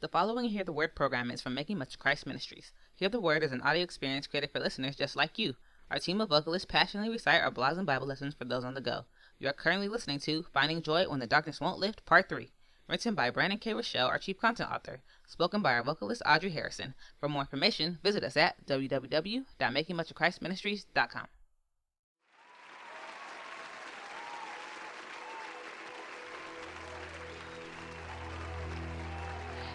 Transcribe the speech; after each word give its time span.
The 0.00 0.06
following 0.06 0.50
Hear 0.50 0.62
the 0.62 0.70
Word 0.70 0.94
program 0.94 1.28
is 1.28 1.40
from 1.40 1.54
Making 1.54 1.78
Much 1.78 1.98
Christ 1.98 2.24
Ministries. 2.24 2.70
Hear 2.94 3.08
the 3.08 3.20
Word 3.20 3.42
is 3.42 3.50
an 3.50 3.62
audio 3.62 3.82
experience 3.82 4.28
created 4.28 4.52
for 4.52 4.60
listeners 4.60 4.94
just 4.94 5.16
like 5.16 5.40
you. 5.40 5.56
Our 5.90 5.98
team 5.98 6.20
of 6.20 6.28
vocalists 6.28 6.66
passionately 6.66 7.10
recite 7.10 7.42
our 7.42 7.50
blogs 7.50 7.78
and 7.78 7.86
Bible 7.86 8.06
lessons 8.06 8.32
for 8.32 8.44
those 8.44 8.62
on 8.62 8.74
the 8.74 8.80
go. 8.80 9.06
You 9.40 9.48
are 9.48 9.52
currently 9.52 9.88
listening 9.88 10.20
to 10.20 10.44
Finding 10.54 10.82
Joy 10.82 11.08
When 11.08 11.18
the 11.18 11.26
Darkness 11.26 11.60
Won't 11.60 11.80
Lift, 11.80 12.06
Part 12.06 12.28
3. 12.28 12.52
Written 12.86 13.16
by 13.16 13.30
Brandon 13.30 13.58
K. 13.58 13.74
Rochelle, 13.74 14.06
our 14.06 14.20
chief 14.20 14.38
content 14.38 14.70
author. 14.70 15.02
Spoken 15.26 15.62
by 15.62 15.74
our 15.74 15.82
vocalist 15.82 16.22
Audrey 16.24 16.50
Harrison. 16.50 16.94
For 17.18 17.28
more 17.28 17.42
information, 17.42 17.98
visit 18.00 18.22
us 18.22 18.36
at 18.36 18.64
www.makingmuchofchristministries.com. 18.66 21.26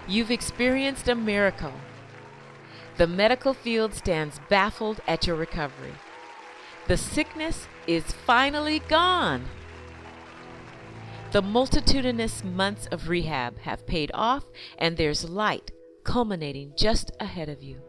You've 0.07 0.31
experienced 0.31 1.07
a 1.07 1.15
miracle. 1.15 1.73
The 2.97 3.07
medical 3.07 3.53
field 3.53 3.93
stands 3.93 4.39
baffled 4.49 5.01
at 5.07 5.25
your 5.25 5.35
recovery. 5.35 5.93
The 6.87 6.97
sickness 6.97 7.67
is 7.87 8.03
finally 8.03 8.79
gone. 8.79 9.45
The 11.31 11.41
multitudinous 11.41 12.43
months 12.43 12.87
of 12.91 13.09
rehab 13.09 13.59
have 13.59 13.87
paid 13.87 14.11
off, 14.13 14.43
and 14.77 14.97
there's 14.97 15.27
light 15.27 15.71
culminating 16.03 16.73
just 16.77 17.11
ahead 17.19 17.47
of 17.49 17.63
you. 17.63 17.81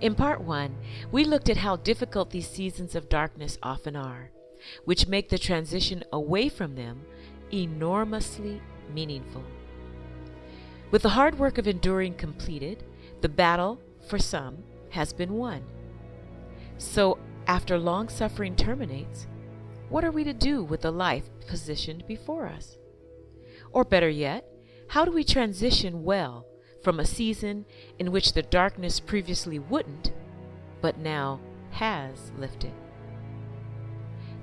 In 0.00 0.14
part 0.14 0.42
one, 0.42 0.76
we 1.10 1.24
looked 1.24 1.48
at 1.48 1.56
how 1.56 1.76
difficult 1.76 2.30
these 2.30 2.48
seasons 2.48 2.94
of 2.94 3.08
darkness 3.08 3.56
often 3.62 3.96
are, 3.96 4.30
which 4.84 5.08
make 5.08 5.30
the 5.30 5.38
transition 5.38 6.04
away 6.12 6.48
from 6.48 6.74
them 6.74 7.06
enormously 7.52 8.60
meaningful. 8.94 9.42
With 10.90 11.02
the 11.02 11.10
hard 11.10 11.38
work 11.38 11.58
of 11.58 11.66
enduring 11.66 12.14
completed, 12.14 12.84
the 13.20 13.28
battle, 13.28 13.80
for 14.08 14.18
some, 14.18 14.64
has 14.90 15.12
been 15.12 15.34
won. 15.34 15.64
So, 16.76 17.18
after 17.46 17.78
long 17.78 18.08
suffering 18.08 18.56
terminates, 18.56 19.26
what 19.88 20.04
are 20.04 20.10
we 20.10 20.24
to 20.24 20.32
do 20.32 20.62
with 20.64 20.82
the 20.82 20.90
life 20.90 21.28
positioned 21.46 22.06
before 22.06 22.46
us? 22.46 22.76
Or 23.72 23.84
better 23.84 24.08
yet, 24.08 24.46
how 24.88 25.04
do 25.04 25.12
we 25.12 25.24
transition 25.24 26.04
well 26.04 26.46
from 26.82 27.00
a 27.00 27.06
season 27.06 27.64
in 27.98 28.12
which 28.12 28.32
the 28.32 28.42
darkness 28.42 29.00
previously 29.00 29.58
wouldn't, 29.58 30.12
but 30.80 30.98
now 30.98 31.40
has 31.70 32.32
lifted? 32.36 32.72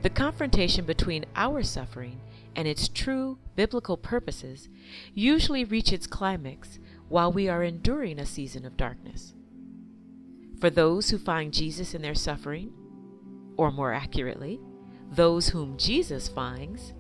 The 0.02 0.10
confrontation 0.10 0.86
between 0.86 1.26
our 1.36 1.62
suffering 1.62 2.22
and 2.56 2.68
its 2.68 2.88
true 2.88 3.38
biblical 3.56 3.98
purposes 3.98 4.70
usually 5.14 5.64
reach 5.64 5.94
its 5.94 6.08
climax 6.08 6.80
while 7.08 7.32
we 7.32 7.48
are 7.48 7.64
enduring 7.64 8.20
a 8.20 8.26
season 8.26 8.66
of 8.66 8.78
darkness. 8.78 9.34
For 10.60 10.70
those 10.70 11.10
who 11.10 11.18
find 11.18 11.54
Jesus 11.54 11.94
in 11.94 12.02
their 12.02 12.16
suffering, 12.16 12.74
or 13.58 13.72
more 13.72 13.94
accurately, 13.94 14.60
those 15.12 15.50
whom 15.50 15.78
Jesus 15.78 16.28
finds, 16.28 16.94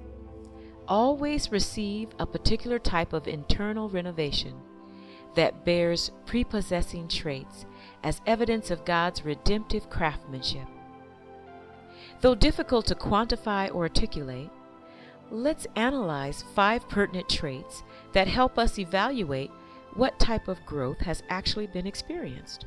always 0.88 1.52
receive 1.52 2.09
a 2.17 2.25
particular 2.25 2.80
type 2.80 3.14
of 3.14 3.27
internal 3.27 3.89
renovation 3.89 4.55
that 5.36 5.64
bears 5.64 6.11
prepossessing 6.25 7.08
traits 7.08 7.66
as 8.03 8.22
evidence 8.25 8.72
of 8.72 8.86
God's 8.86 9.23
redemptive 9.23 9.89
craftsmanship. 9.89 10.67
Though 12.22 12.36
difficult 12.36 12.88
to 12.88 12.95
quantify 12.95 13.73
or 13.73 13.83
articulate, 13.83 14.50
let's 15.31 15.67
analyze 15.75 16.44
five 16.55 16.88
pertinent 16.89 17.30
traits 17.30 17.83
that 18.13 18.27
help 18.27 18.58
us 18.58 18.80
evaluate 18.80 19.52
what 19.95 20.19
type 20.19 20.47
of 20.47 20.66
growth 20.66 20.99
has 20.99 21.23
actually 21.30 21.67
been 21.67 21.88
experienced. 21.88 22.66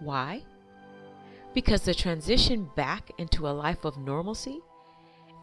Why? 0.00 0.42
Because 1.54 1.82
the 1.82 1.94
transition 1.94 2.70
back 2.74 3.10
into 3.18 3.48
a 3.48 3.50
life 3.50 3.84
of 3.84 3.98
normalcy 3.98 4.60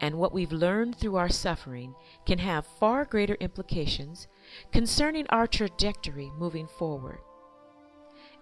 and 0.00 0.16
what 0.16 0.32
we've 0.32 0.52
learned 0.52 0.96
through 0.96 1.16
our 1.16 1.28
suffering 1.28 1.94
can 2.26 2.38
have 2.38 2.66
far 2.66 3.04
greater 3.04 3.34
implications 3.34 4.26
concerning 4.72 5.26
our 5.28 5.46
trajectory 5.46 6.30
moving 6.36 6.66
forward. 6.66 7.20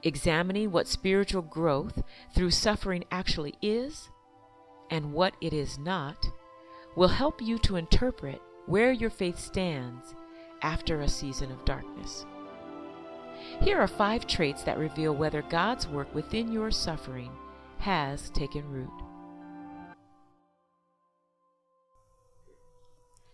Examining 0.02 0.70
what 0.70 0.88
spiritual 0.88 1.42
growth 1.42 2.02
through 2.34 2.50
suffering 2.50 3.04
actually 3.12 3.54
is 3.60 4.08
and 4.90 5.12
what 5.12 5.34
it 5.40 5.52
is 5.52 5.78
not 5.78 6.30
will 6.96 7.08
help 7.08 7.40
you 7.40 7.58
to 7.58 7.76
interpret 7.76 8.40
where 8.66 8.92
your 8.92 9.10
faith 9.10 9.38
stands 9.38 10.14
after 10.62 11.00
a 11.00 11.08
season 11.08 11.50
of 11.50 11.64
darkness. 11.64 12.26
Here 13.60 13.78
are 13.78 13.88
five 13.88 14.26
traits 14.26 14.62
that 14.64 14.78
reveal 14.78 15.14
whether 15.14 15.42
God's 15.42 15.88
work 15.88 16.14
within 16.14 16.52
your 16.52 16.70
suffering 16.70 17.30
has 17.78 18.30
taken 18.30 18.68
root. 18.70 18.90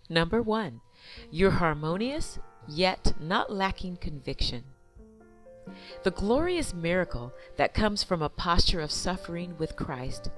Number 0.08 0.40
one, 0.40 0.80
you're 1.30 1.50
harmonious 1.50 2.38
yet 2.68 3.14
not 3.20 3.52
lacking 3.52 3.96
conviction. 3.96 4.64
The 6.04 6.12
glorious 6.12 6.72
miracle 6.72 7.32
that 7.56 7.74
comes 7.74 8.04
from 8.04 8.22
a 8.22 8.28
posture 8.28 8.80
of 8.80 8.92
suffering 8.92 9.56
with 9.58 9.76
Christ 9.76 10.30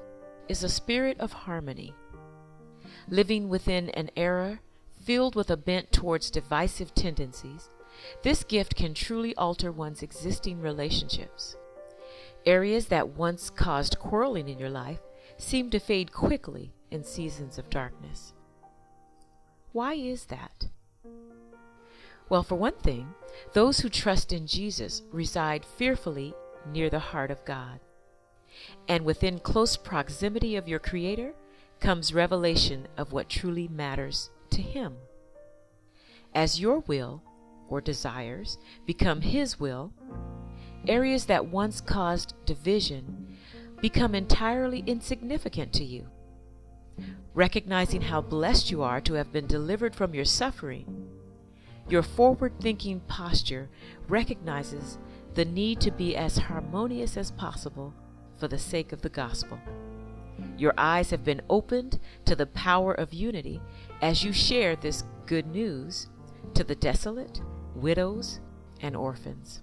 is 0.48 0.64
a 0.64 0.68
spirit 0.68 1.20
of 1.20 1.32
harmony 1.32 1.94
living 3.10 3.48
within 3.48 3.90
an 3.90 4.10
era 4.16 4.60
filled 5.02 5.34
with 5.34 5.50
a 5.50 5.56
bent 5.56 5.92
towards 5.92 6.30
divisive 6.30 6.94
tendencies, 6.94 7.70
this 8.22 8.44
gift 8.44 8.74
can 8.74 8.94
truly 8.94 9.34
alter 9.36 9.72
one's 9.72 10.02
existing 10.02 10.60
relationships. 10.60 11.56
Areas 12.46 12.86
that 12.86 13.08
once 13.08 13.50
caused 13.50 13.98
quarreling 13.98 14.48
in 14.48 14.58
your 14.58 14.70
life 14.70 15.00
seem 15.36 15.70
to 15.70 15.78
fade 15.78 16.12
quickly 16.12 16.72
in 16.90 17.04
seasons 17.04 17.58
of 17.58 17.70
darkness. 17.70 18.32
Why 19.72 19.94
is 19.94 20.26
that? 20.26 20.68
Well, 22.28 22.42
for 22.42 22.56
one 22.56 22.74
thing, 22.74 23.14
those 23.54 23.80
who 23.80 23.88
trust 23.88 24.32
in 24.32 24.46
Jesus 24.46 25.02
reside 25.12 25.64
fearfully 25.64 26.34
near 26.70 26.90
the 26.90 26.98
heart 26.98 27.30
of 27.30 27.44
God. 27.44 27.80
And 28.88 29.04
within 29.04 29.38
close 29.38 29.76
proximity 29.76 30.56
of 30.56 30.68
your 30.68 30.78
Creator, 30.78 31.34
comes 31.80 32.14
revelation 32.14 32.88
of 32.96 33.12
what 33.12 33.28
truly 33.28 33.68
matters 33.68 34.30
to 34.50 34.62
Him. 34.62 34.96
As 36.34 36.60
your 36.60 36.80
will 36.80 37.22
or 37.68 37.80
desires 37.80 38.58
become 38.86 39.20
His 39.20 39.58
will, 39.60 39.92
areas 40.86 41.26
that 41.26 41.46
once 41.46 41.80
caused 41.80 42.34
division 42.46 43.36
become 43.80 44.14
entirely 44.14 44.82
insignificant 44.86 45.72
to 45.74 45.84
you. 45.84 46.06
Recognizing 47.34 48.02
how 48.02 48.20
blessed 48.20 48.70
you 48.70 48.82
are 48.82 49.00
to 49.02 49.14
have 49.14 49.32
been 49.32 49.46
delivered 49.46 49.94
from 49.94 50.14
your 50.14 50.24
suffering, 50.24 51.08
your 51.88 52.02
forward 52.02 52.52
thinking 52.60 53.00
posture 53.00 53.68
recognizes 54.08 54.98
the 55.34 55.44
need 55.44 55.80
to 55.80 55.90
be 55.90 56.16
as 56.16 56.36
harmonious 56.36 57.16
as 57.16 57.30
possible 57.30 57.94
for 58.36 58.48
the 58.48 58.58
sake 58.58 58.92
of 58.92 59.02
the 59.02 59.08
gospel. 59.08 59.58
Your 60.56 60.74
eyes 60.76 61.10
have 61.10 61.24
been 61.24 61.42
opened 61.48 61.98
to 62.24 62.34
the 62.34 62.46
power 62.46 62.92
of 62.92 63.12
unity 63.12 63.60
as 64.00 64.24
you 64.24 64.32
share 64.32 64.76
this 64.76 65.04
good 65.26 65.46
news 65.46 66.08
to 66.54 66.64
the 66.64 66.74
desolate, 66.74 67.40
widows, 67.74 68.40
and 68.80 68.96
orphans. 68.96 69.62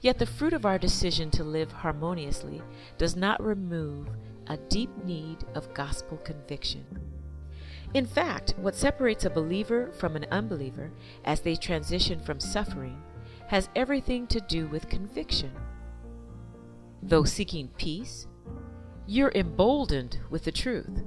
Yet 0.00 0.18
the 0.18 0.26
fruit 0.26 0.52
of 0.52 0.64
our 0.64 0.78
decision 0.78 1.30
to 1.32 1.44
live 1.44 1.72
harmoniously 1.72 2.62
does 2.96 3.16
not 3.16 3.42
remove 3.42 4.08
a 4.46 4.56
deep 4.56 4.90
need 5.04 5.44
of 5.54 5.72
gospel 5.74 6.16
conviction. 6.18 6.84
In 7.92 8.06
fact, 8.06 8.54
what 8.56 8.74
separates 8.74 9.24
a 9.24 9.30
believer 9.30 9.90
from 9.92 10.16
an 10.16 10.26
unbeliever 10.30 10.92
as 11.24 11.40
they 11.40 11.56
transition 11.56 12.20
from 12.20 12.40
suffering 12.40 13.02
has 13.48 13.68
everything 13.74 14.26
to 14.28 14.40
do 14.40 14.68
with 14.68 14.88
conviction. 14.88 15.52
Though 17.02 17.24
seeking 17.24 17.68
peace, 17.76 18.26
you're 19.10 19.32
emboldened 19.34 20.16
with 20.30 20.44
the 20.44 20.52
truth. 20.52 21.02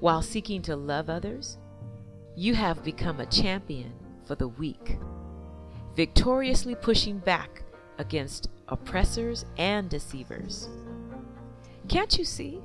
While 0.00 0.20
seeking 0.20 0.60
to 0.62 0.76
love 0.76 1.08
others, 1.08 1.56
you 2.36 2.54
have 2.56 2.84
become 2.84 3.20
a 3.20 3.26
champion 3.26 3.94
for 4.26 4.34
the 4.34 4.48
weak, 4.48 4.98
victoriously 5.96 6.74
pushing 6.74 7.20
back 7.20 7.62
against 7.96 8.50
oppressors 8.68 9.46
and 9.56 9.88
deceivers. 9.88 10.68
Can't 11.88 12.18
you 12.18 12.24
see? 12.26 12.60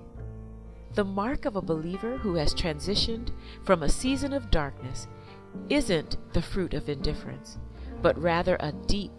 The 0.95 1.05
mark 1.05 1.45
of 1.45 1.55
a 1.55 1.61
believer 1.61 2.17
who 2.17 2.35
has 2.35 2.53
transitioned 2.53 3.29
from 3.63 3.83
a 3.83 3.89
season 3.89 4.33
of 4.33 4.51
darkness 4.51 5.07
isn't 5.69 6.17
the 6.33 6.41
fruit 6.41 6.73
of 6.73 6.89
indifference, 6.89 7.57
but 8.01 8.21
rather 8.21 8.57
a 8.59 8.73
deep 8.85 9.17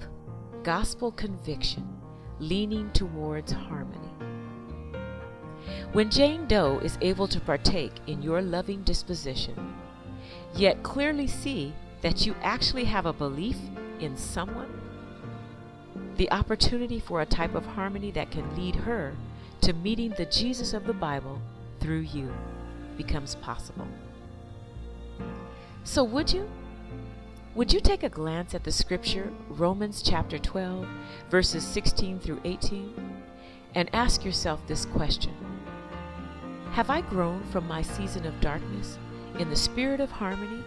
gospel 0.63 1.11
conviction 1.11 1.89
leaning 2.39 2.91
towards 2.91 3.51
harmony. 3.51 4.10
When 5.93 6.11
Jane 6.11 6.47
Doe 6.47 6.79
is 6.79 6.99
able 7.01 7.27
to 7.29 7.41
partake 7.41 7.93
in 8.07 8.23
your 8.23 8.41
loving 8.43 8.83
disposition, 8.83 9.75
yet 10.55 10.83
clearly 10.83 11.27
see 11.27 11.73
that 12.03 12.27
you 12.27 12.35
actually 12.43 12.85
have 12.85 13.07
a 13.07 13.13
belief 13.13 13.57
in 13.99 14.17
someone, 14.17 14.81
the 16.17 16.31
opportunity 16.31 17.01
for 17.01 17.21
a 17.21 17.27
type 17.27 17.55
of 17.55 17.67
harmony 17.67 18.11
that 18.13 18.31
can 18.31 18.57
lead 18.57 18.75
her 18.75 19.15
to 19.63 19.73
meeting 19.73 20.15
the 20.17 20.27
Jesus 20.27 20.73
of 20.73 20.87
the 20.87 20.93
Bible 20.93 21.41
through 21.81 22.01
you 22.01 22.33
becomes 22.97 23.35
possible. 23.37 23.89
So, 25.85 26.05
would 26.05 26.33
you? 26.33 26.49
Would 27.55 27.73
you 27.73 27.81
take 27.81 28.05
a 28.05 28.09
glance 28.09 28.55
at 28.55 28.63
the 28.63 28.71
scripture, 28.71 29.33
Romans 29.49 30.03
chapter 30.03 30.39
12, 30.39 30.87
verses 31.31 31.67
16 31.67 32.21
through 32.21 32.41
18, 32.45 32.95
and 33.75 33.91
ask 33.93 34.25
yourself 34.25 34.61
this 34.69 34.85
question 34.85 35.35
Have 36.73 36.89
I 36.89 37.01
grown 37.01 37.43
from 37.51 37.67
my 37.67 37.83
season 37.83 38.25
of 38.27 38.41
darkness 38.41 38.97
in 39.41 39.51
the 39.51 39.57
spirit 39.57 39.99
of 39.99 40.11
harmony 40.11 40.63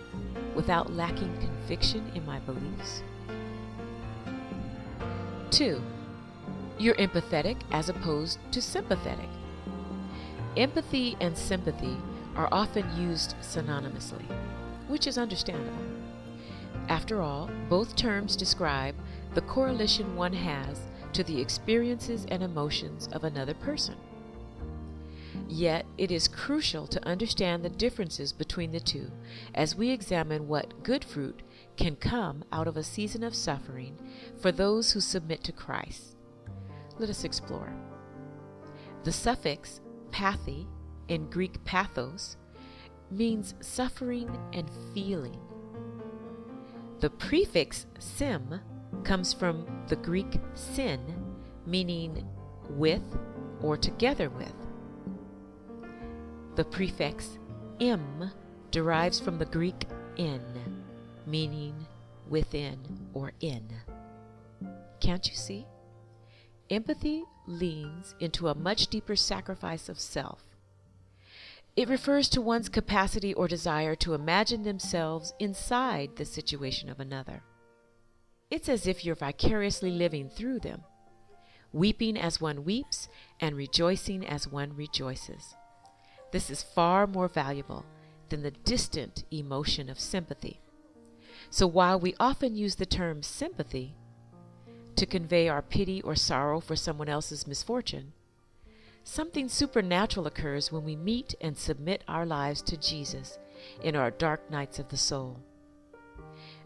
without 0.54 0.92
lacking 0.92 1.34
conviction 1.38 2.12
in 2.14 2.26
my 2.26 2.40
beliefs? 2.40 3.04
2. 5.52 5.82
You're 6.78 6.96
empathetic 6.96 7.62
as 7.72 7.88
opposed 7.88 8.40
to 8.52 8.62
sympathetic. 8.62 9.30
Empathy 10.58 11.16
and 11.22 11.38
sympathy 11.38 11.96
are 12.36 12.50
often 12.52 12.86
used 12.98 13.36
synonymously, 13.42 14.26
which 14.90 15.08
is 15.08 15.18
understandable. 15.18 15.86
After 16.90 17.22
all, 17.22 17.50
both 17.70 17.96
terms 17.96 18.36
describe 18.36 18.96
the 19.36 19.42
correlation 19.42 20.18
one 20.18 20.34
has 20.34 20.82
to 21.14 21.24
the 21.24 21.40
experiences 21.40 22.26
and 22.28 22.44
emotions 22.44 23.08
of 23.14 23.24
another 23.24 23.54
person. 23.54 23.96
Yet 25.48 25.86
it 25.98 26.12
is 26.12 26.28
crucial 26.28 26.88
to 26.88 27.06
understand 27.08 27.64
the 27.64 27.70
differences 27.70 28.32
between 28.34 28.72
the 28.72 28.80
two 28.80 29.12
as 29.54 29.76
we 29.76 29.92
examine 29.92 30.48
what 30.48 30.84
good 30.84 31.04
fruit 31.04 31.44
can 31.76 31.96
come 31.96 32.44
out 32.52 32.68
of 32.68 32.78
a 32.78 32.84
season 32.84 33.24
of 33.24 33.36
suffering 33.36 33.98
for 34.40 34.52
those 34.52 34.92
who 34.92 35.00
submit 35.00 35.44
to 35.44 35.52
Christ. 35.52 36.16
Let 36.98 37.10
us 37.10 37.24
explore. 37.24 37.74
The 39.04 39.12
suffix 39.12 39.82
pathy 40.12 40.68
in 41.08 41.30
Greek 41.30 41.64
pathos 41.66 42.38
means 43.12 43.54
suffering 43.60 44.38
and 44.54 44.70
feeling. 44.94 45.40
The 47.00 47.10
prefix 47.10 47.86
sym 48.00 48.62
comes 49.04 49.34
from 49.34 49.66
the 49.88 49.98
Greek 49.98 50.40
syn, 50.54 51.02
meaning 51.66 52.26
with 52.70 53.04
or 53.62 53.76
together 53.76 54.30
with. 54.30 54.54
The 56.56 56.66
prefix 56.66 57.38
im 57.80 58.32
derives 58.72 59.20
from 59.20 59.38
the 59.40 59.46
Greek 59.46 59.86
in, 60.18 60.42
meaning 61.26 61.76
within 62.30 62.78
or 63.14 63.34
in. 63.40 63.68
Can't 65.00 65.28
you 65.28 65.36
see? 65.36 65.66
Empathy 66.70 67.24
leans 67.48 68.16
into 68.20 68.48
a 68.48 68.56
much 68.56 68.88
deeper 68.88 69.16
sacrifice 69.16 69.90
of 69.90 70.00
self 70.00 70.44
it 71.76 71.90
refers 71.90 72.30
to 72.30 72.42
one's 72.42 72.70
capacity 72.70 73.34
or 73.34 73.48
desire 73.48 73.96
to 73.96 74.14
imagine 74.14 74.64
themselves 74.64 75.34
inside 75.40 76.16
the 76.16 76.26
situation 76.26 76.88
of 76.90 77.00
another. 77.00 77.44
It's 78.52 78.70
as 78.70 78.86
if 78.86 79.04
you're 79.04 79.16
vicariously 79.16 79.90
living 79.90 80.30
through 80.30 80.60
them, 80.60 80.84
weeping 81.72 82.16
as 82.16 82.40
one 82.40 82.64
weeps 82.64 83.10
and 83.40 83.56
rejoicing 83.56 84.24
as 84.26 84.48
one 84.48 84.76
rejoices. 84.76 85.56
This 86.34 86.50
is 86.50 86.62
far 86.62 87.08
more 87.08 87.30
valuable 87.30 87.86
than 88.28 88.44
the 88.44 88.52
distant 88.52 89.24
emotion 89.32 89.88
of 89.88 89.98
sympathy. 89.98 90.60
So 91.50 91.66
while 91.66 91.98
we 91.98 92.16
often 92.20 92.58
use 92.58 92.76
the 92.76 92.86
term 92.86 93.24
sympathy 93.24 93.96
to 94.98 95.06
convey 95.06 95.48
our 95.48 95.62
pity 95.62 96.02
or 96.02 96.16
sorrow 96.16 96.60
for 96.60 96.76
someone 96.76 97.08
else's 97.08 97.48
misfortune, 97.48 98.12
Something 99.04 99.50
supernatural 99.50 100.28
occurs 100.28 100.72
when 100.72 100.86
we 100.86 100.96
meet 100.96 101.36
and 101.42 101.58
submit 101.58 102.04
our 102.08 102.26
lives 102.26 102.62
to 102.64 102.78
Jesus 102.78 103.38
in 103.82 103.96
our 103.96 104.12
dark 104.12 104.50
nights 104.50 104.80
of 104.80 104.88
the 104.90 104.98
soul. 104.98 105.42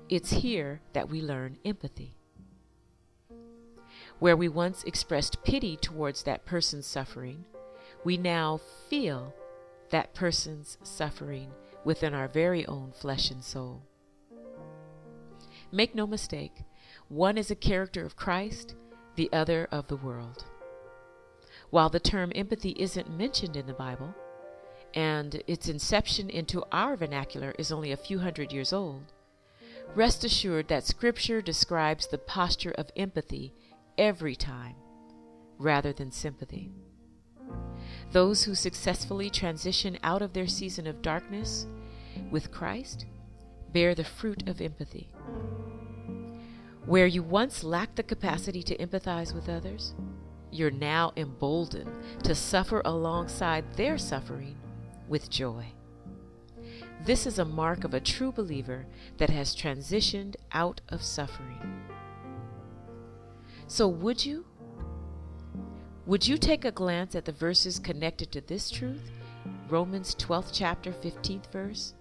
It's 0.08 0.30
here 0.30 0.82
that 0.94 1.10
we 1.10 1.22
learn 1.22 1.58
empathy. 1.66 2.14
Where 4.20 4.38
we 4.38 4.50
once 4.50 4.84
expressed 4.84 5.44
pity 5.44 5.76
towards 5.78 6.24
that 6.24 6.46
person's 6.46 6.86
suffering, 6.86 7.46
we 8.04 8.18
now 8.18 8.62
feel 8.88 9.34
that 9.90 10.14
person's 10.14 10.78
suffering 10.84 11.52
within 11.84 12.14
our 12.14 12.28
very 12.28 12.66
own 12.66 12.92
flesh 12.92 13.32
and 13.32 13.44
soul. 13.44 13.84
Make 15.72 15.96
no 15.96 16.08
mistake, 16.08 16.64
one 17.10 17.38
is 17.38 17.52
a 17.52 17.56
character 17.56 18.06
of 18.06 18.16
Christ, 18.16 18.76
the 19.16 19.30
other 19.32 19.68
of 19.72 19.88
the 19.88 19.96
world. 19.96 20.46
While 21.70 21.90
the 21.90 22.00
term 22.00 22.32
empathy 22.36 22.76
isn't 22.78 23.10
mentioned 23.10 23.56
in 23.56 23.68
the 23.68 23.74
Bible, 23.74 24.14
and 24.94 25.42
its 25.48 25.68
inception 25.68 26.30
into 26.30 26.64
our 26.72 26.96
vernacular 26.96 27.54
is 27.60 27.72
only 27.72 27.92
a 27.92 27.98
few 27.98 28.20
hundred 28.20 28.52
years 28.52 28.72
old, 28.72 29.12
rest 29.96 30.24
assured 30.24 30.68
that 30.70 30.86
Scripture 30.86 31.42
describes 31.42 32.08
the 32.08 32.18
posture 32.18 32.72
of 32.72 32.90
empathy 32.96 33.54
every 33.98 34.36
time 34.36 34.76
rather 35.58 35.92
than 35.92 36.12
sympathy. 36.12 36.72
Those 38.12 38.44
who 38.44 38.56
successfully 38.56 39.30
transition 39.30 39.98
out 40.04 40.22
of 40.22 40.34
their 40.34 40.48
season 40.48 40.88
of 40.88 41.02
darkness 41.02 41.68
with 42.32 42.52
Christ 42.52 43.06
bear 43.74 43.94
the 43.94 44.04
fruit 44.04 44.48
of 44.48 44.62
empathy. 44.62 45.10
Where 46.86 47.08
you 47.08 47.22
once 47.22 47.64
lacked 47.66 47.98
the 47.98 48.04
capacity 48.04 48.64
to 48.64 48.78
empathize 48.78 49.36
with 49.36 49.50
others, 49.50 49.94
you're 50.52 50.72
now 50.72 51.12
emboldened 51.18 51.92
to 52.24 52.34
suffer 52.34 52.82
alongside 52.86 53.74
their 53.76 53.98
suffering 53.98 54.56
with 55.10 55.30
joy. 55.30 55.66
This 57.06 57.28
is 57.28 57.40
a 57.40 57.46
mark 57.46 57.84
of 57.84 57.94
a 57.94 58.00
true 58.00 58.32
believer 58.32 58.86
that 59.18 59.30
has 59.30 59.56
transitioned 59.56 60.36
out 60.52 60.82
of 60.90 61.04
suffering. 61.04 61.84
So, 63.68 63.88
would 63.88 64.26
you? 64.26 64.46
Would 66.08 66.26
you 66.26 66.38
take 66.38 66.64
a 66.64 66.72
glance 66.72 67.16
at 67.16 67.26
the 67.26 67.34
verses 67.34 67.80
connected 67.80 68.32
to 68.32 68.40
this 68.40 68.72
truth? 68.72 69.12
Romans 69.68 70.16
12th 70.16 70.52
chapter, 70.54 70.94
15th 70.94 71.52
verse, 71.52 71.96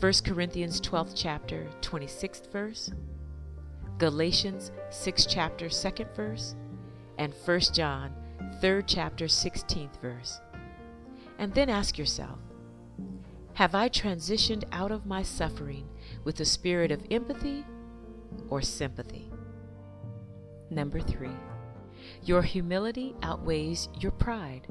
1 0.00 0.12
Corinthians 0.24 0.80
12th 0.80 1.12
chapter, 1.14 1.68
26th 1.80 2.50
verse, 2.50 2.90
Galatians 3.98 4.72
6th 4.90 5.28
chapter, 5.30 5.66
2nd 5.66 6.12
verse, 6.16 6.56
and 7.18 7.32
1 7.44 7.60
John 7.72 8.12
3rd 8.60 8.82
chapter 8.88 9.26
16th 9.26 10.00
verse. 10.02 10.40
And 11.38 11.54
then 11.54 11.70
ask 11.70 11.96
yourself, 11.96 12.40
have 13.54 13.76
I 13.76 13.88
transitioned 13.88 14.64
out 14.72 14.90
of 14.90 15.06
my 15.06 15.22
suffering 15.22 15.88
with 16.24 16.40
a 16.40 16.44
spirit 16.44 16.90
of 16.90 17.06
empathy 17.12 17.64
or 18.48 18.60
sympathy? 18.60 19.30
Number 20.68 20.98
3. 20.98 21.28
Your 22.22 22.42
humility 22.42 23.14
outweighs 23.22 23.88
your 23.98 24.12
pride. 24.12 24.66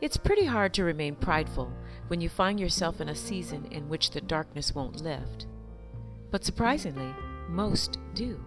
It's 0.00 0.16
pretty 0.16 0.46
hard 0.46 0.74
to 0.74 0.84
remain 0.84 1.14
prideful 1.14 1.72
when 2.08 2.20
you 2.20 2.28
find 2.28 2.58
yourself 2.58 3.00
in 3.00 3.08
a 3.08 3.14
season 3.14 3.66
in 3.70 3.88
which 3.88 4.10
the 4.10 4.20
darkness 4.20 4.74
won't 4.74 5.00
lift. 5.00 5.46
But 6.30 6.44
surprisingly, 6.44 7.14
most 7.48 7.98
do. 8.14 8.40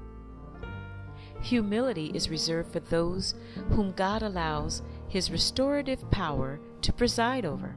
Humility 1.41 2.12
is 2.13 2.29
reserved 2.29 2.74
for 2.74 2.79
those 2.79 3.36
whom 3.70 3.91
God 3.91 4.24
allows 4.24 4.82
His 5.08 5.32
restorative 5.32 6.10
power 6.12 6.60
to 6.82 6.91
preside 6.91 7.46
over. 7.46 7.75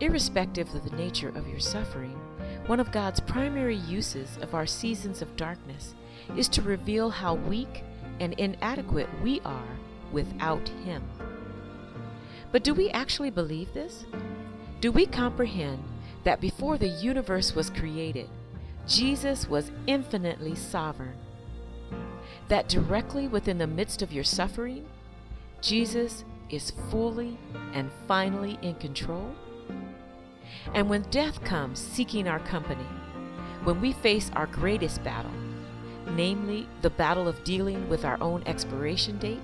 Irrespective 0.00 0.74
of 0.74 0.84
the 0.84 0.96
nature 0.96 1.28
of 1.28 1.46
your 1.46 1.60
suffering, 1.60 2.18
one 2.66 2.80
of 2.80 2.92
God's 2.92 3.20
primary 3.20 3.76
uses 3.76 4.36
of 4.42 4.54
our 4.54 4.66
seasons 4.66 5.22
of 5.22 5.36
darkness 5.36 5.94
is 6.36 6.48
to 6.48 6.62
reveal 6.62 7.10
how 7.10 7.34
weak 7.34 7.84
and 8.20 8.32
inadequate 8.34 9.08
we 9.22 9.40
are 9.40 9.78
without 10.12 10.68
Him. 10.84 11.02
But 12.50 12.64
do 12.64 12.74
we 12.74 12.90
actually 12.90 13.30
believe 13.30 13.72
this? 13.72 14.04
Do 14.80 14.92
we 14.92 15.06
comprehend 15.06 15.82
that 16.24 16.40
before 16.40 16.78
the 16.78 16.88
universe 16.88 17.54
was 17.54 17.70
created, 17.70 18.28
Jesus 18.86 19.48
was 19.48 19.70
infinitely 19.86 20.54
sovereign 20.54 21.16
that 22.48 22.68
directly 22.68 23.28
within 23.28 23.58
the 23.58 23.66
midst 23.66 24.02
of 24.02 24.12
your 24.12 24.24
suffering, 24.24 24.84
Jesus 25.60 26.24
is 26.50 26.72
fully 26.90 27.38
and 27.72 27.90
finally 28.06 28.58
in 28.60 28.74
control? 28.74 29.34
And 30.74 30.88
when 30.90 31.02
death 31.10 31.42
comes 31.44 31.80
seeking 31.80 32.28
our 32.28 32.40
company, 32.40 32.86
when 33.64 33.80
we 33.80 33.92
face 33.92 34.30
our 34.34 34.46
greatest 34.46 35.02
battle, 35.02 35.30
namely 36.16 36.68
the 36.82 36.90
battle 36.90 37.28
of 37.28 37.44
dealing 37.44 37.88
with 37.88 38.04
our 38.04 38.20
own 38.20 38.42
expiration 38.46 39.18
date, 39.18 39.40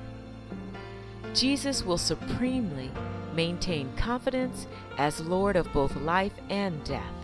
Jesus 1.35 1.85
will 1.85 1.99
supremely 1.99 2.91
maintain 3.35 3.95
confidence 3.97 4.67
as 4.97 5.21
Lord 5.21 5.57
of 5.57 5.73
both 5.73 5.95
life 5.97 6.33
and 6.51 6.83
death. 6.85 7.15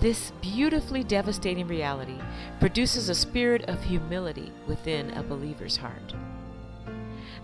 This 0.00 0.32
beautifully 0.40 1.04
devastating 1.04 1.68
reality 1.68 2.18
produces 2.58 3.08
a 3.08 3.14
spirit 3.14 3.62
of 3.68 3.84
humility 3.84 4.52
within 4.66 5.10
a 5.10 5.22
believer's 5.22 5.76
heart. 5.76 6.14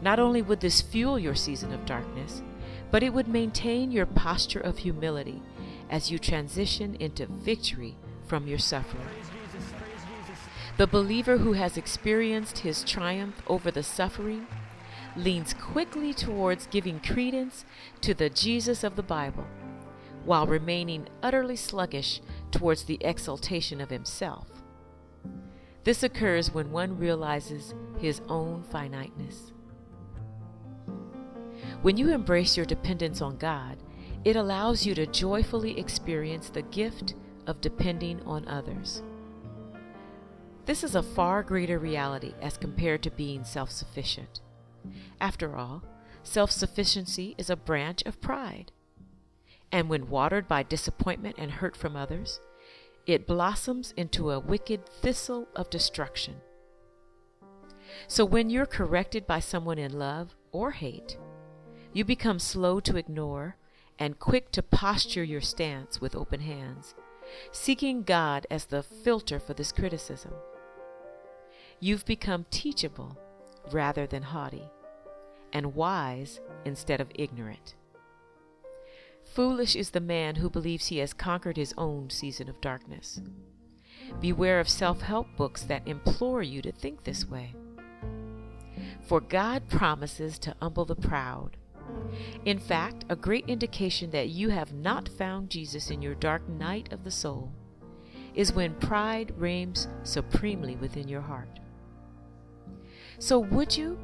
Not 0.02 0.18
only 0.18 0.42
would 0.42 0.60
this 0.60 0.80
fuel 0.80 1.18
your 1.18 1.36
season 1.36 1.72
of 1.72 1.86
darkness, 1.86 2.42
but 2.90 3.02
it 3.02 3.12
would 3.12 3.28
maintain 3.28 3.92
your 3.92 4.06
posture 4.06 4.60
of 4.60 4.78
humility 4.78 5.42
as 5.90 6.10
you 6.10 6.18
transition 6.18 6.96
into 6.96 7.26
victory 7.26 7.96
from 8.26 8.46
your 8.46 8.58
suffering. 8.58 9.06
The 10.78 10.86
believer 10.86 11.38
who 11.38 11.54
has 11.54 11.76
experienced 11.76 12.58
his 12.58 12.84
triumph 12.84 13.42
over 13.48 13.68
the 13.68 13.82
suffering 13.82 14.46
leans 15.16 15.52
quickly 15.52 16.14
towards 16.14 16.68
giving 16.68 17.00
credence 17.00 17.64
to 18.02 18.14
the 18.14 18.30
Jesus 18.30 18.84
of 18.84 18.94
the 18.94 19.02
Bible 19.02 19.44
while 20.24 20.46
remaining 20.46 21.08
utterly 21.20 21.56
sluggish 21.56 22.20
towards 22.52 22.84
the 22.84 22.98
exaltation 23.00 23.80
of 23.80 23.90
himself. 23.90 24.46
This 25.82 26.04
occurs 26.04 26.54
when 26.54 26.70
one 26.70 26.96
realizes 26.96 27.74
his 27.98 28.20
own 28.28 28.62
finiteness. 28.62 29.50
When 31.82 31.96
you 31.96 32.10
embrace 32.10 32.56
your 32.56 32.66
dependence 32.66 33.20
on 33.20 33.36
God, 33.36 33.78
it 34.24 34.36
allows 34.36 34.86
you 34.86 34.94
to 34.94 35.06
joyfully 35.06 35.76
experience 35.76 36.50
the 36.50 36.62
gift 36.62 37.16
of 37.48 37.60
depending 37.60 38.22
on 38.22 38.46
others. 38.46 39.02
This 40.68 40.84
is 40.84 40.94
a 40.94 41.02
far 41.02 41.42
greater 41.42 41.78
reality 41.78 42.34
as 42.42 42.58
compared 42.58 43.02
to 43.04 43.10
being 43.10 43.42
self 43.42 43.70
sufficient. 43.70 44.42
After 45.18 45.56
all, 45.56 45.82
self 46.22 46.50
sufficiency 46.50 47.34
is 47.38 47.48
a 47.48 47.56
branch 47.56 48.02
of 48.04 48.20
pride. 48.20 48.70
And 49.72 49.88
when 49.88 50.10
watered 50.10 50.46
by 50.46 50.64
disappointment 50.64 51.36
and 51.38 51.50
hurt 51.50 51.74
from 51.74 51.96
others, 51.96 52.38
it 53.06 53.26
blossoms 53.26 53.94
into 53.96 54.30
a 54.30 54.38
wicked 54.38 54.86
thistle 54.86 55.48
of 55.56 55.70
destruction. 55.70 56.34
So 58.06 58.26
when 58.26 58.50
you're 58.50 58.66
corrected 58.66 59.26
by 59.26 59.40
someone 59.40 59.78
in 59.78 59.98
love 59.98 60.36
or 60.52 60.72
hate, 60.72 61.16
you 61.94 62.04
become 62.04 62.38
slow 62.38 62.78
to 62.80 62.98
ignore 62.98 63.56
and 63.98 64.18
quick 64.18 64.52
to 64.52 64.62
posture 64.62 65.24
your 65.24 65.40
stance 65.40 65.98
with 65.98 66.14
open 66.14 66.40
hands, 66.40 66.94
seeking 67.52 68.02
God 68.02 68.46
as 68.50 68.66
the 68.66 68.82
filter 68.82 69.40
for 69.40 69.54
this 69.54 69.72
criticism. 69.72 70.34
You've 71.80 72.04
become 72.04 72.46
teachable 72.50 73.18
rather 73.70 74.06
than 74.06 74.22
haughty, 74.22 74.70
and 75.52 75.74
wise 75.74 76.40
instead 76.64 77.00
of 77.00 77.10
ignorant. 77.14 77.74
Foolish 79.34 79.76
is 79.76 79.90
the 79.90 80.00
man 80.00 80.36
who 80.36 80.50
believes 80.50 80.86
he 80.86 80.98
has 80.98 81.12
conquered 81.12 81.56
his 81.56 81.74
own 81.76 82.10
season 82.10 82.48
of 82.48 82.60
darkness. 82.60 83.20
Beware 84.20 84.58
of 84.58 84.68
self 84.68 85.02
help 85.02 85.28
books 85.36 85.62
that 85.64 85.86
implore 85.86 86.42
you 86.42 86.62
to 86.62 86.72
think 86.72 87.04
this 87.04 87.26
way. 87.26 87.54
For 89.06 89.20
God 89.20 89.68
promises 89.68 90.38
to 90.40 90.56
humble 90.60 90.84
the 90.84 90.96
proud 90.96 91.56
in 92.44 92.58
fact, 92.58 93.04
a 93.08 93.16
great 93.16 93.48
indication 93.48 94.10
that 94.10 94.28
you 94.28 94.50
have 94.50 94.72
not 94.72 95.08
found 95.08 95.50
Jesus 95.50 95.90
in 95.90 96.02
your 96.02 96.14
dark 96.14 96.48
night 96.48 96.92
of 96.92 97.04
the 97.04 97.10
soul 97.10 97.52
is 98.34 98.52
when 98.52 98.74
pride 98.74 99.32
reigns 99.36 99.88
supremely 100.02 100.76
within 100.76 101.08
your 101.08 101.20
heart. 101.20 101.60
So, 103.18 103.38
would 103.38 103.76
you? 103.76 103.98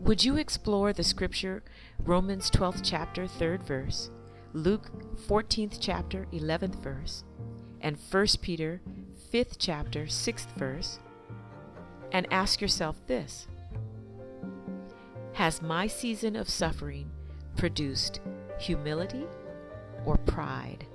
Would 0.00 0.24
you 0.24 0.36
explore 0.36 0.92
the 0.92 1.04
scripture, 1.04 1.62
Romans 2.02 2.50
12th 2.50 2.80
chapter, 2.82 3.26
3rd 3.26 3.62
verse, 3.62 4.10
Luke 4.54 4.90
14th 5.28 5.76
chapter, 5.78 6.26
11th 6.32 6.76
verse, 6.82 7.24
and 7.82 7.98
1 8.10 8.26
Peter 8.40 8.80
5th 9.32 9.56
chapter, 9.58 10.04
6th 10.04 10.50
verse, 10.56 10.98
and 12.10 12.26
ask 12.30 12.62
yourself 12.62 12.96
this 13.06 13.46
has 15.34 15.60
my 15.60 15.86
season 15.86 16.34
of 16.36 16.48
suffering 16.48 17.10
produced 17.56 18.20
humility 18.58 19.26
or 20.06 20.16
pride? 20.16 20.86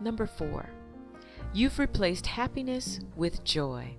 Number 0.00 0.26
four, 0.26 0.70
you've 1.54 1.78
replaced 1.78 2.26
happiness 2.26 3.00
with 3.16 3.44
joy. 3.44 3.96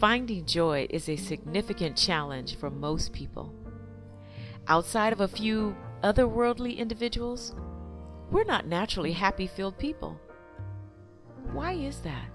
Finding 0.00 0.46
joy 0.46 0.86
is 0.90 1.08
a 1.08 1.16
significant 1.16 1.96
challenge 1.96 2.56
for 2.56 2.70
most 2.70 3.12
people. 3.12 3.54
Outside 4.66 5.12
of 5.12 5.20
a 5.20 5.28
few 5.28 5.76
otherworldly 6.02 6.76
individuals, 6.76 7.54
we're 8.30 8.44
not 8.44 8.66
naturally 8.66 9.12
happy 9.12 9.46
filled 9.46 9.78
people. 9.78 10.18
Why 11.52 11.72
is 11.74 12.00
that? 12.00 12.30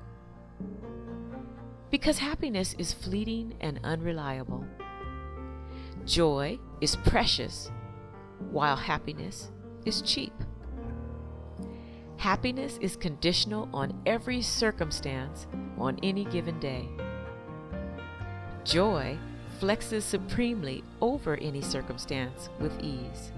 because 1.95 2.17
happiness 2.17 2.75
is 2.77 2.91
fleeting 2.91 3.55
and 3.61 3.79
unreliable. 3.85 4.65
Joy 6.05 6.59
is 6.81 6.97
precious, 6.97 7.71
while 8.51 8.75
happiness 8.75 9.49
is 9.85 10.01
cheap. 10.01 10.33
Happiness 12.25 12.79
is 12.81 12.95
conditional 12.95 13.69
on 13.71 13.93
every 14.07 14.41
circumstance 14.41 15.45
on 15.77 15.99
any 16.01 16.25
given 16.25 16.59
day. 16.59 16.89
Joy 18.63 19.19
flexes 19.61 20.01
supremely 20.01 20.83
over 21.01 21.35
any 21.35 21.61
circumstance 21.61 22.49
with 22.59 22.81
ease. 22.81 23.31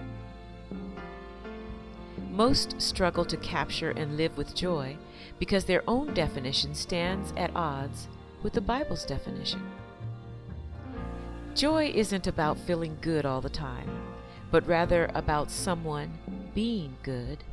Most 2.31 2.81
struggle 2.81 3.25
to 3.25 3.35
capture 3.35 3.91
and 3.91 4.15
live 4.15 4.37
with 4.37 4.55
joy 4.55 4.95
because 5.37 5.65
their 5.65 5.83
own 5.85 6.13
definition 6.13 6.73
stands 6.73 7.33
at 7.35 7.53
odds 7.57 8.07
with 8.41 8.53
the 8.53 8.61
Bible's 8.61 9.03
definition. 9.03 9.69
Joy 11.55 11.91
isn't 11.93 12.25
about 12.25 12.57
feeling 12.57 12.97
good 13.01 13.25
all 13.25 13.41
the 13.41 13.49
time, 13.49 13.89
but 14.49 14.65
rather 14.65 15.11
about 15.13 15.51
someone 15.51 16.17
being 16.55 16.95
good. 17.03 17.43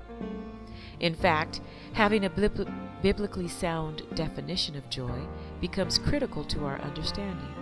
In 1.01 1.15
fact, 1.15 1.61
having 1.93 2.25
a 2.25 2.31
biblically 3.03 3.49
sound 3.49 4.03
definition 4.15 4.77
of 4.77 4.89
joy 4.91 5.27
becomes 5.61 5.99
critical 5.99 6.45
to 6.45 6.65
our 6.65 6.81
understanding. 6.81 7.55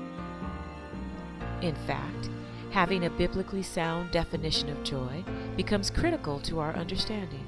In 1.60 1.74
fact, 1.86 2.30
having 2.70 3.04
a 3.04 3.10
biblically 3.10 3.62
sound 3.62 4.10
definition 4.10 4.68
of 4.68 4.82
joy 4.82 5.24
becomes 5.56 5.90
critical 5.90 6.40
to 6.40 6.58
our 6.58 6.74
understanding. 6.74 7.46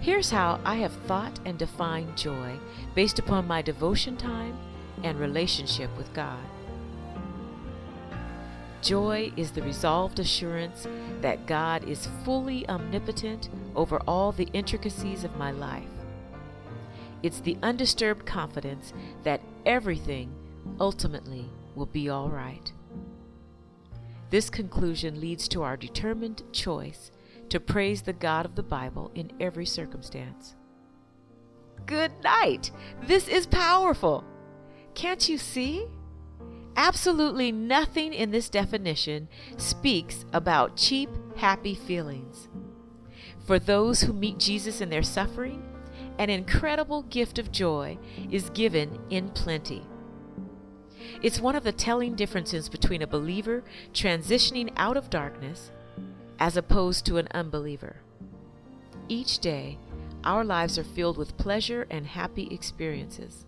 Here's 0.00 0.30
how 0.30 0.60
I 0.64 0.76
have 0.76 0.92
thought 1.06 1.38
and 1.44 1.58
defined 1.58 2.16
joy 2.16 2.58
based 2.94 3.18
upon 3.18 3.46
my 3.46 3.62
devotion 3.62 4.16
time 4.16 4.56
and 5.02 5.18
relationship 5.18 5.94
with 5.96 6.12
God. 6.12 6.44
Joy 8.84 9.32
is 9.34 9.50
the 9.50 9.62
resolved 9.62 10.18
assurance 10.18 10.86
that 11.22 11.46
God 11.46 11.88
is 11.88 12.10
fully 12.22 12.68
omnipotent 12.68 13.48
over 13.74 13.98
all 14.06 14.30
the 14.30 14.50
intricacies 14.52 15.24
of 15.24 15.38
my 15.38 15.52
life. 15.52 15.88
It's 17.22 17.40
the 17.40 17.56
undisturbed 17.62 18.26
confidence 18.26 18.92
that 19.22 19.40
everything 19.64 20.34
ultimately 20.78 21.48
will 21.74 21.86
be 21.86 22.10
all 22.10 22.28
right. 22.28 22.70
This 24.28 24.50
conclusion 24.50 25.18
leads 25.18 25.48
to 25.48 25.62
our 25.62 25.78
determined 25.78 26.42
choice 26.52 27.10
to 27.48 27.60
praise 27.60 28.02
the 28.02 28.12
God 28.12 28.44
of 28.44 28.54
the 28.54 28.62
Bible 28.62 29.10
in 29.14 29.32
every 29.40 29.64
circumstance. 29.64 30.56
Good 31.86 32.12
night! 32.22 32.70
This 33.06 33.28
is 33.28 33.46
powerful! 33.46 34.24
Can't 34.94 35.26
you 35.26 35.38
see? 35.38 35.86
Absolutely 36.76 37.52
nothing 37.52 38.12
in 38.12 38.30
this 38.30 38.48
definition 38.48 39.28
speaks 39.56 40.24
about 40.32 40.76
cheap, 40.76 41.08
happy 41.36 41.74
feelings. 41.74 42.48
For 43.46 43.58
those 43.58 44.02
who 44.02 44.12
meet 44.12 44.38
Jesus 44.38 44.80
in 44.80 44.90
their 44.90 45.02
suffering, 45.02 45.62
an 46.18 46.30
incredible 46.30 47.02
gift 47.02 47.38
of 47.38 47.52
joy 47.52 47.98
is 48.30 48.50
given 48.50 48.98
in 49.10 49.30
plenty. 49.30 49.82
It's 51.22 51.40
one 51.40 51.54
of 51.54 51.64
the 51.64 51.72
telling 51.72 52.14
differences 52.14 52.68
between 52.68 53.02
a 53.02 53.06
believer 53.06 53.62
transitioning 53.92 54.72
out 54.76 54.96
of 54.96 55.10
darkness 55.10 55.70
as 56.38 56.56
opposed 56.56 57.06
to 57.06 57.18
an 57.18 57.28
unbeliever. 57.32 57.96
Each 59.08 59.38
day, 59.38 59.78
our 60.24 60.44
lives 60.44 60.78
are 60.78 60.84
filled 60.84 61.18
with 61.18 61.36
pleasure 61.36 61.86
and 61.90 62.06
happy 62.06 62.48
experiences. 62.50 63.46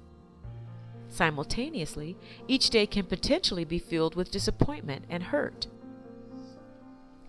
Simultaneously, 1.17 2.17
each 2.47 2.71
day 2.71 2.87
can 2.87 3.07
potentially 3.07 3.65
be 3.65 3.79
filled 3.79 4.15
with 4.15 4.31
disappointment 4.31 5.05
and 5.09 5.23
hurt. 5.23 5.67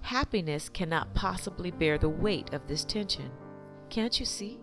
Happiness 0.01 0.69
cannot 0.69 1.13
possibly 1.13 1.71
bear 1.71 1.97
the 1.97 2.09
weight 2.09 2.53
of 2.53 2.67
this 2.67 2.83
tension. 2.83 3.31
Can't 3.89 4.19
you 4.19 4.25
see? 4.25 4.59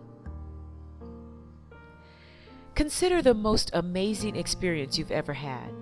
Consider 2.75 3.21
the 3.21 3.33
most 3.33 3.71
amazing 3.73 4.35
experience 4.35 4.97
you've 4.97 5.11
ever 5.11 5.33
had. 5.33 5.73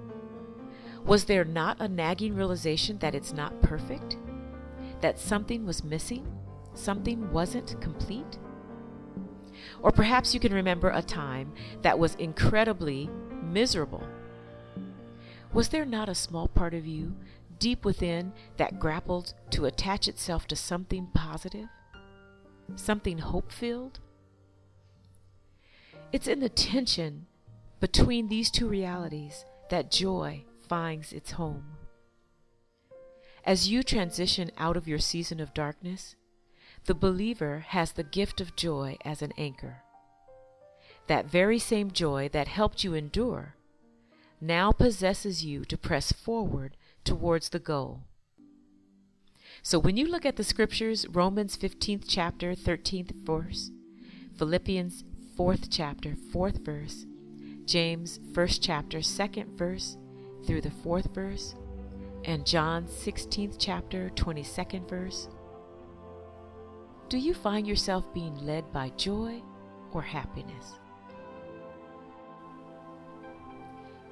Was 1.05 1.25
there 1.25 1.43
not 1.43 1.81
a 1.81 1.87
nagging 1.87 2.35
realization 2.35 2.99
that 2.99 3.15
it's 3.15 3.33
not 3.33 3.61
perfect? 3.61 4.17
that 5.03 5.19
something 5.19 5.65
was 5.65 5.83
missing, 5.83 6.25
something 6.73 7.29
wasn't 7.33 7.79
complete? 7.81 8.39
Or 9.81 9.91
perhaps 9.91 10.33
you 10.33 10.39
can 10.39 10.53
remember 10.53 10.89
a 10.89 11.01
time 11.01 11.51
that 11.81 11.99
was 11.99 12.15
incredibly 12.15 13.09
miserable. 13.53 14.03
Was 15.53 15.69
there 15.69 15.85
not 15.85 16.09
a 16.09 16.15
small 16.15 16.47
part 16.47 16.73
of 16.73 16.87
you 16.87 17.15
deep 17.59 17.85
within 17.85 18.33
that 18.57 18.79
grappled 18.79 19.33
to 19.51 19.65
attach 19.65 20.07
itself 20.07 20.47
to 20.47 20.55
something 20.55 21.07
positive? 21.13 21.69
Something 22.75 23.19
hope 23.19 23.51
filled? 23.51 23.99
It's 26.11 26.27
in 26.27 26.39
the 26.39 26.49
tension 26.49 27.27
between 27.79 28.27
these 28.27 28.49
two 28.49 28.67
realities 28.67 29.45
that 29.69 29.91
joy 29.91 30.43
finds 30.67 31.13
its 31.13 31.31
home. 31.31 31.65
As 33.45 33.69
you 33.69 33.83
transition 33.83 34.51
out 34.57 34.77
of 34.77 34.87
your 34.87 34.99
season 34.99 35.39
of 35.39 35.53
darkness, 35.53 36.15
the 36.85 36.95
believer 36.95 37.65
has 37.67 37.91
the 37.91 38.03
gift 38.03 38.41
of 38.41 38.55
joy 38.55 38.97
as 39.03 39.21
an 39.21 39.33
anchor. 39.37 39.83
That 41.07 41.25
very 41.25 41.59
same 41.59 41.91
joy 41.91 42.29
that 42.29 42.47
helped 42.47 42.83
you 42.83 42.93
endure 42.93 43.55
now 44.43 44.71
possesses 44.71 45.45
you 45.45 45.63
to 45.65 45.77
press 45.77 46.11
forward 46.11 46.75
towards 47.05 47.49
the 47.49 47.59
goal. 47.59 48.01
So 49.61 49.79
when 49.79 49.95
you 49.95 50.07
look 50.07 50.25
at 50.25 50.35
the 50.35 50.43
scriptures, 50.43 51.07
Romans 51.07 51.55
15th 51.57 52.03
chapter, 52.07 52.53
13th 52.53 53.13
verse, 53.23 53.71
Philippians 54.37 55.05
4th 55.37 55.67
chapter, 55.69 56.15
4th 56.33 56.65
verse, 56.65 57.05
James 57.65 58.19
1st 58.33 58.59
chapter, 58.61 58.97
2nd 58.97 59.57
verse 59.57 59.97
through 60.45 60.61
the 60.61 60.69
4th 60.69 61.13
verse, 61.13 61.55
and 62.25 62.45
John 62.45 62.85
16th 62.85 63.55
chapter, 63.57 64.11
22nd 64.15 64.89
verse, 64.89 65.29
do 67.07 67.17
you 67.17 67.33
find 67.33 67.65
yourself 67.65 68.13
being 68.13 68.35
led 68.45 68.73
by 68.73 68.89
joy 68.97 69.41
or 69.93 70.01
happiness? 70.01 70.79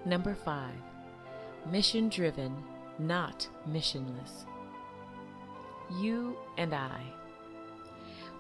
Number 0.06 0.34
five, 0.34 0.76
mission 1.70 2.10
driven, 2.10 2.56
not 2.98 3.48
missionless. 3.70 4.46
You 6.00 6.36
and 6.58 6.74
I. 6.74 7.02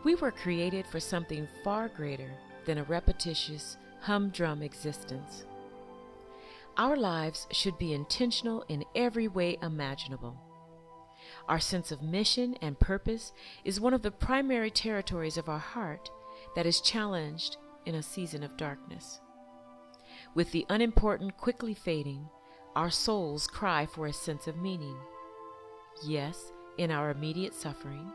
We 0.03 0.15
were 0.15 0.31
created 0.31 0.87
for 0.87 0.99
something 0.99 1.47
far 1.63 1.87
greater 1.87 2.31
than 2.65 2.79
a 2.79 2.83
repetitious, 2.83 3.77
humdrum 4.01 4.63
existence. 4.63 5.45
Our 6.77 6.95
lives 6.95 7.47
should 7.51 7.77
be 7.77 7.93
intentional 7.93 8.63
in 8.67 8.85
every 8.95 9.27
way 9.27 9.57
imaginable. 9.61 10.37
Our 11.47 11.59
sense 11.59 11.91
of 11.91 12.01
mission 12.01 12.55
and 12.61 12.79
purpose 12.79 13.33
is 13.63 13.79
one 13.79 13.93
of 13.93 14.01
the 14.01 14.11
primary 14.11 14.71
territories 14.71 15.37
of 15.37 15.49
our 15.49 15.59
heart 15.59 16.09
that 16.55 16.65
is 16.65 16.81
challenged 16.81 17.57
in 17.85 17.95
a 17.95 18.03
season 18.03 18.41
of 18.41 18.57
darkness. 18.57 19.19
With 20.33 20.51
the 20.51 20.65
unimportant 20.69 21.35
quickly 21.37 21.73
fading, 21.73 22.29
our 22.75 22.89
souls 22.89 23.47
cry 23.47 23.85
for 23.85 24.07
a 24.07 24.13
sense 24.13 24.47
of 24.47 24.55
meaning. 24.57 24.95
Yes, 26.05 26.53
in 26.77 26.89
our 26.89 27.09
immediate 27.09 27.53
suffering, 27.53 28.11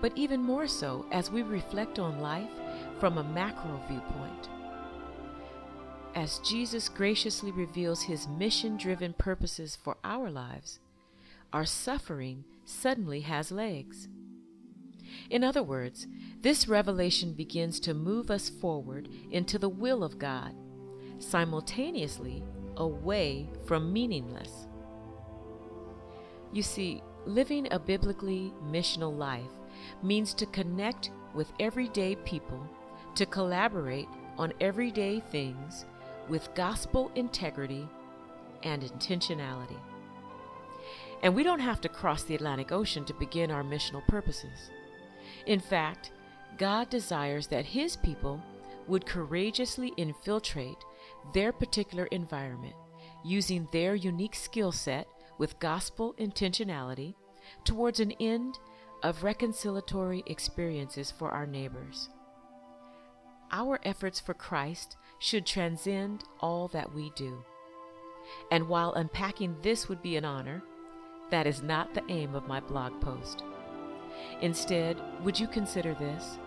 but 0.00 0.12
even 0.16 0.42
more 0.42 0.66
so 0.66 1.06
as 1.12 1.30
we 1.30 1.42
reflect 1.42 2.00
on 2.00 2.20
life 2.20 2.50
from 2.98 3.18
a 3.18 3.24
macro 3.24 3.80
viewpoint. 3.88 4.48
As 6.16 6.40
Jesus 6.40 6.88
graciously 6.88 7.52
reveals 7.52 8.02
his 8.02 8.26
mission 8.26 8.76
driven 8.76 9.12
purposes 9.12 9.76
for 9.76 9.98
our 10.02 10.30
lives, 10.30 10.80
our 11.52 11.64
suffering 11.64 12.44
suddenly 12.64 13.20
has 13.20 13.52
legs. 13.52 14.08
In 15.30 15.44
other 15.44 15.62
words, 15.62 16.08
this 16.40 16.66
revelation 16.66 17.34
begins 17.34 17.78
to 17.80 17.94
move 17.94 18.32
us 18.32 18.48
forward 18.48 19.08
into 19.30 19.58
the 19.58 19.68
will 19.68 20.02
of 20.02 20.18
God, 20.18 20.54
simultaneously 21.18 22.42
away 22.76 23.48
from 23.66 23.92
meaningless. 23.92 24.66
You 26.52 26.62
see, 26.62 27.02
living 27.26 27.68
a 27.70 27.78
biblically 27.78 28.52
missional 28.64 29.16
life 29.16 29.50
means 30.02 30.34
to 30.34 30.46
connect 30.46 31.10
with 31.34 31.52
everyday 31.60 32.16
people, 32.16 32.66
to 33.14 33.26
collaborate 33.26 34.08
on 34.38 34.52
everyday 34.60 35.20
things 35.20 35.84
with 36.28 36.54
gospel 36.54 37.10
integrity 37.14 37.88
and 38.62 38.82
intentionality. 38.82 39.78
And 41.22 41.34
we 41.34 41.42
don't 41.42 41.60
have 41.60 41.80
to 41.82 41.88
cross 41.88 42.24
the 42.24 42.34
Atlantic 42.34 42.72
Ocean 42.72 43.04
to 43.06 43.14
begin 43.14 43.50
our 43.50 43.62
missional 43.62 44.06
purposes. 44.06 44.70
In 45.46 45.60
fact, 45.60 46.12
God 46.58 46.90
desires 46.90 47.46
that 47.48 47.64
His 47.64 47.96
people 47.96 48.42
would 48.86 49.06
courageously 49.06 49.92
infiltrate 49.96 50.78
their 51.32 51.52
particular 51.52 52.06
environment 52.06 52.74
using 53.24 53.68
their 53.72 53.94
unique 53.94 54.34
skill 54.34 54.72
set 54.72 55.06
with 55.38 55.58
gospel 55.58 56.14
intentionality 56.18 57.14
towards 57.64 58.00
an 58.00 58.12
end 58.12 58.58
of 59.02 59.22
reconciliatory 59.22 60.22
experiences 60.26 61.10
for 61.10 61.30
our 61.30 61.46
neighbors. 61.46 62.08
Our 63.52 63.78
efforts 63.84 64.18
for 64.18 64.34
Christ 64.34 64.96
should 65.18 65.46
transcend 65.46 66.24
all 66.40 66.68
that 66.68 66.92
we 66.92 67.12
do. 67.14 67.44
And 68.50 68.68
while 68.68 68.92
unpacking 68.94 69.56
this 69.62 69.88
would 69.88 70.02
be 70.02 70.16
an 70.16 70.24
honor, 70.24 70.62
that 71.30 71.46
is 71.46 71.62
not 71.62 71.94
the 71.94 72.02
aim 72.08 72.34
of 72.34 72.48
my 72.48 72.60
blog 72.60 73.00
post. 73.00 73.44
Instead, 74.40 75.00
would 75.22 75.38
you 75.38 75.46
consider 75.46 75.94
this? 75.94 76.38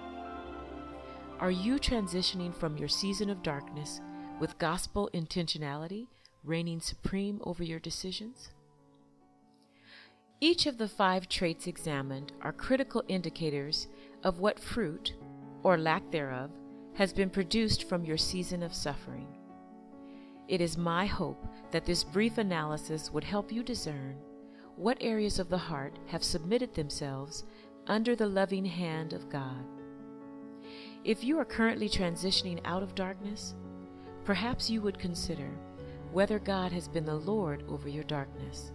Are 1.39 1.51
you 1.51 1.75
transitioning 1.75 2.53
from 2.53 2.77
your 2.77 2.89
season 2.89 3.29
of 3.29 3.43
darkness 3.43 4.01
with 4.39 4.57
gospel 4.57 5.09
intentionality 5.13 6.07
reigning 6.43 6.79
supreme 6.79 7.41
over 7.43 7.63
your 7.63 7.79
decisions? 7.79 8.49
Each 10.41 10.65
of 10.65 10.77
the 10.77 10.87
five 10.87 11.27
traits 11.27 11.67
examined 11.67 12.31
are 12.41 12.53
critical 12.53 13.03
indicators 13.09 13.87
of 14.23 14.39
what 14.39 14.59
fruit, 14.59 15.13
or 15.63 15.77
lack 15.77 16.09
thereof, 16.11 16.49
has 16.93 17.11
been 17.11 17.29
produced 17.29 17.89
from 17.89 18.05
your 18.05 18.17
season 18.17 18.63
of 18.63 18.73
suffering. 18.73 19.27
It 20.47 20.61
is 20.61 20.77
my 20.77 21.05
hope 21.05 21.45
that 21.71 21.85
this 21.85 22.03
brief 22.03 22.37
analysis 22.37 23.11
would 23.11 23.23
help 23.23 23.51
you 23.51 23.63
discern 23.63 24.15
what 24.75 24.97
areas 25.01 25.39
of 25.39 25.49
the 25.49 25.57
heart 25.57 25.99
have 26.07 26.23
submitted 26.23 26.73
themselves 26.73 27.43
under 27.87 28.15
the 28.15 28.27
loving 28.27 28.65
hand 28.65 29.11
of 29.11 29.29
God. 29.29 29.65
If 31.03 31.23
you 31.23 31.37
are 31.37 31.45
currently 31.45 31.89
transitioning 31.89 32.61
out 32.63 32.81
of 32.81 32.95
darkness, 32.95 33.55
perhaps 34.25 34.69
you 34.69 34.81
would 34.81 34.99
consider 34.99 35.49
whether 36.11 36.39
God 36.39 36.71
has 36.71 36.87
been 36.87 37.05
the 37.05 37.15
Lord 37.15 37.63
over 37.69 37.87
your 37.87 38.03
darkness. 38.03 38.71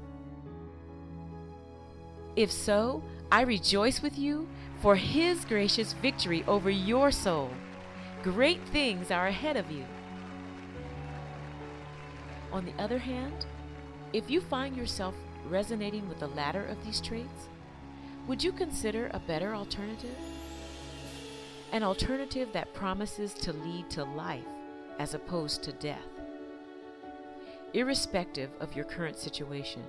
If 2.37 2.51
so, 2.51 3.03
I 3.31 3.43
rejoice 3.43 4.03
with 4.03 4.19
you 4.19 4.49
for 4.81 4.97
His 4.97 5.45
gracious 5.45 5.93
victory 5.95 6.45
over 6.47 6.71
your 6.71 7.11
soul. 7.11 7.51
Great 8.23 8.61
things 8.69 9.11
are 9.11 9.27
ahead 9.29 9.57
of 9.57 9.71
you. 9.71 9.85
On 12.53 12.65
the 12.65 12.83
other 12.83 12.99
hand, 12.99 13.47
if 14.13 14.31
you 14.31 14.41
find 14.41 14.77
yourself 14.77 15.15
resonating 15.49 16.09
with 16.09 16.21
the 16.21 16.29
latter 16.29 16.65
of 16.67 16.83
these 16.85 17.01
traits, 17.01 17.49
would 18.27 18.43
you 18.43 18.53
consider 18.53 19.11
a 19.13 19.19
better 19.19 19.55
alternative? 19.55 20.17
An 21.73 21.83
alternative 21.83 22.49
that 22.53 22.73
promises 22.73 23.35
to 23.35 23.53
lead 23.53 23.91
to 23.91 24.05
life 24.05 24.45
as 24.99 25.15
opposed 25.15 25.63
to 25.63 25.73
death. 25.73 25.99
Irrespective 27.73 28.51
of 28.61 28.75
your 28.77 28.85
current 28.85 29.17
situation, 29.17 29.83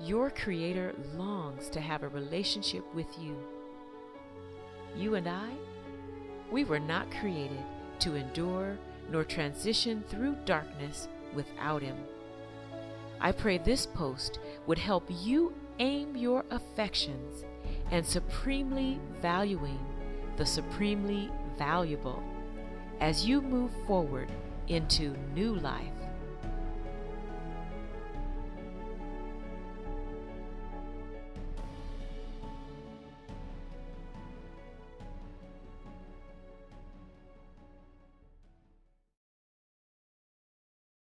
your 0.00 0.30
Creator 0.30 0.94
longs 1.14 1.68
to 1.70 1.80
have 1.80 2.02
a 2.02 2.08
relationship 2.08 2.84
with 2.94 3.06
you. 3.20 3.36
You 4.96 5.14
and 5.14 5.28
I, 5.28 5.50
we 6.50 6.64
were 6.64 6.80
not 6.80 7.10
created 7.10 7.64
to 8.00 8.16
endure 8.16 8.76
nor 9.10 9.24
transition 9.24 10.02
through 10.08 10.36
darkness 10.44 11.08
without 11.34 11.82
Him. 11.82 11.96
I 13.20 13.32
pray 13.32 13.58
this 13.58 13.86
post 13.86 14.40
would 14.66 14.78
help 14.78 15.04
you 15.08 15.52
aim 15.78 16.16
your 16.16 16.44
affections 16.50 17.44
and 17.90 18.04
supremely 18.04 18.98
valuing 19.20 19.78
the 20.36 20.46
supremely 20.46 21.30
valuable 21.56 22.22
as 23.04 23.26
you 23.26 23.42
move 23.42 23.70
forward 23.86 24.32
into 24.68 25.14
new 25.34 25.54
life. 25.56 25.93